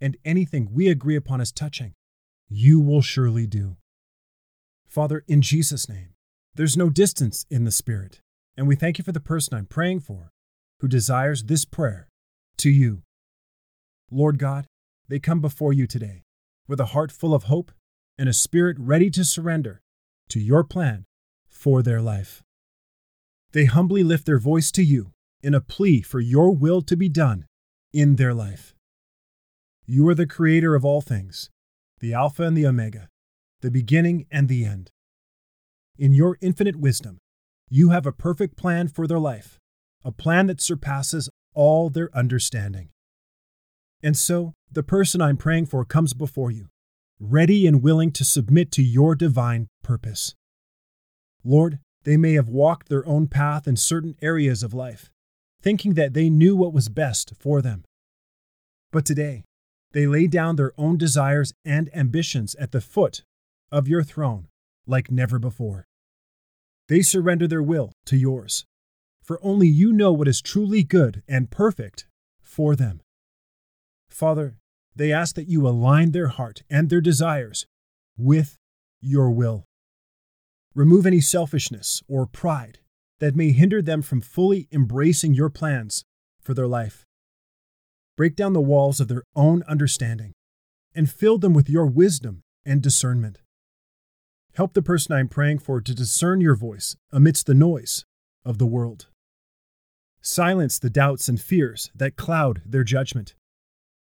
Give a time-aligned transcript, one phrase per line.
[0.00, 1.94] and anything we agree upon as touching,
[2.48, 3.76] you will surely do.
[4.86, 6.10] Father, in Jesus' name,
[6.54, 8.20] there's no distance in the Spirit,
[8.56, 10.30] and we thank you for the person I'm praying for
[10.80, 12.08] who desires this prayer
[12.58, 13.02] to you.
[14.10, 14.66] Lord God,
[15.08, 16.22] they come before you today
[16.68, 17.72] with a heart full of hope
[18.18, 19.80] and a spirit ready to surrender
[20.28, 21.04] to your plan
[21.48, 22.42] for their life.
[23.52, 27.08] They humbly lift their voice to you in a plea for your will to be
[27.08, 27.46] done
[27.92, 28.75] in their life.
[29.88, 31.48] You are the creator of all things,
[32.00, 33.08] the Alpha and the Omega,
[33.60, 34.90] the beginning and the end.
[35.96, 37.18] In your infinite wisdom,
[37.70, 39.58] you have a perfect plan for their life,
[40.04, 42.88] a plan that surpasses all their understanding.
[44.02, 46.66] And so, the person I'm praying for comes before you,
[47.20, 50.34] ready and willing to submit to your divine purpose.
[51.44, 55.10] Lord, they may have walked their own path in certain areas of life,
[55.62, 57.84] thinking that they knew what was best for them.
[58.90, 59.44] But today,
[59.96, 63.22] they lay down their own desires and ambitions at the foot
[63.72, 64.46] of your throne
[64.86, 65.86] like never before.
[66.86, 68.66] They surrender their will to yours,
[69.22, 72.06] for only you know what is truly good and perfect
[72.42, 73.00] for them.
[74.10, 74.58] Father,
[74.94, 77.64] they ask that you align their heart and their desires
[78.18, 78.58] with
[79.00, 79.64] your will.
[80.74, 82.80] Remove any selfishness or pride
[83.18, 86.04] that may hinder them from fully embracing your plans
[86.42, 87.05] for their life.
[88.16, 90.32] Break down the walls of their own understanding
[90.94, 93.42] and fill them with your wisdom and discernment.
[94.54, 98.06] Help the person I am praying for to discern your voice amidst the noise
[98.44, 99.08] of the world.
[100.22, 103.34] Silence the doubts and fears that cloud their judgment,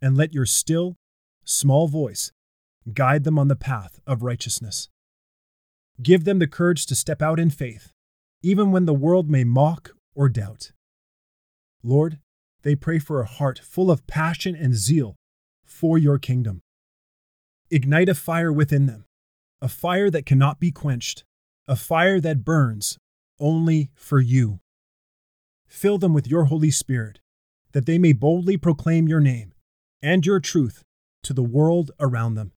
[0.00, 0.96] and let your still,
[1.44, 2.32] small voice
[2.94, 4.88] guide them on the path of righteousness.
[6.02, 7.92] Give them the courage to step out in faith,
[8.42, 10.72] even when the world may mock or doubt.
[11.82, 12.18] Lord,
[12.62, 15.16] they pray for a heart full of passion and zeal
[15.64, 16.60] for your kingdom.
[17.70, 19.04] Ignite a fire within them,
[19.60, 21.24] a fire that cannot be quenched,
[21.66, 22.98] a fire that burns
[23.38, 24.60] only for you.
[25.66, 27.20] Fill them with your Holy Spirit,
[27.72, 29.52] that they may boldly proclaim your name
[30.02, 30.82] and your truth
[31.22, 32.52] to the world around them.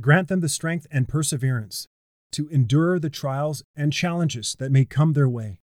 [0.00, 1.86] Grant them the strength and perseverance
[2.32, 5.60] to endure the trials and challenges that may come their way.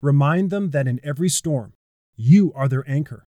[0.00, 1.74] Remind them that in every storm,
[2.16, 3.24] you are their anchor,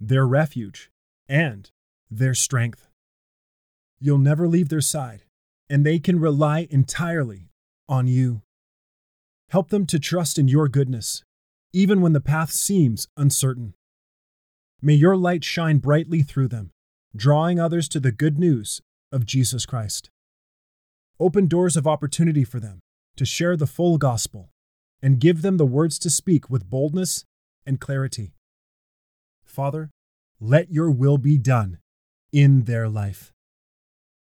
[0.00, 0.90] their refuge,
[1.28, 1.70] and
[2.10, 2.88] their strength.
[4.00, 5.24] You'll never leave their side,
[5.68, 7.50] and they can rely entirely
[7.88, 8.42] on you.
[9.50, 11.24] Help them to trust in your goodness,
[11.72, 13.74] even when the path seems uncertain.
[14.80, 16.70] May your light shine brightly through them,
[17.16, 20.10] drawing others to the good news of Jesus Christ.
[21.18, 22.78] Open doors of opportunity for them
[23.16, 24.50] to share the full gospel
[25.02, 27.24] and give them the words to speak with boldness
[27.68, 28.32] and clarity.
[29.44, 29.90] Father,
[30.40, 31.78] let your will be done
[32.32, 33.32] in their life.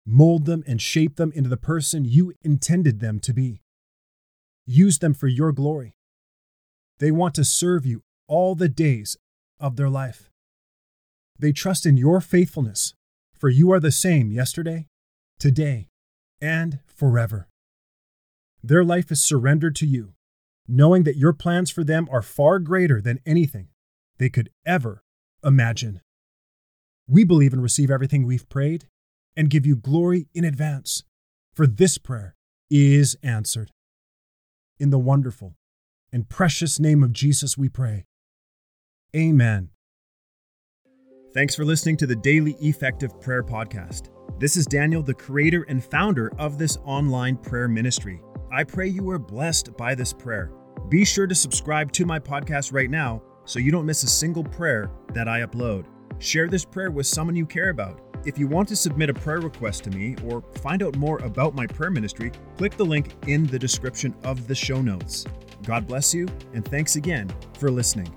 [0.06, 3.62] Mold them and shape them into the person you intended them to be.
[4.66, 5.94] Use them for your glory.
[7.00, 9.18] They want to serve you all the days
[9.59, 10.29] of their life.
[11.38, 12.94] They trust in your faithfulness,
[13.38, 14.88] for you are the same yesterday,
[15.38, 15.90] today,
[16.41, 17.47] and forever.
[18.63, 20.15] Their life is surrendered to you,
[20.68, 23.68] knowing that your plans for them are far greater than anything
[24.18, 25.03] they could ever
[25.44, 26.02] imagine.
[27.08, 28.88] We believe and receive everything we've prayed
[29.36, 31.04] and give you glory in advance,
[31.54, 32.36] for this prayer
[32.70, 33.72] is answered.
[34.80, 35.56] In the wonderful
[36.12, 38.06] and precious name of Jesus, we pray.
[39.16, 39.70] Amen.
[41.34, 44.10] Thanks for listening to the Daily Effective Prayer Podcast.
[44.39, 48.22] This is Daniel, the creator and founder of this online prayer ministry.
[48.51, 50.50] I pray you are blessed by this prayer.
[50.90, 54.44] Be sure to subscribe to my podcast right now so you don't miss a single
[54.44, 55.86] prayer that I upload.
[56.20, 58.02] Share this prayer with someone you care about.
[58.24, 61.56] If you want to submit a prayer request to me or find out more about
[61.56, 65.26] my prayer ministry, click the link in the description of the show notes.
[65.64, 68.14] God bless you, and thanks again for listening.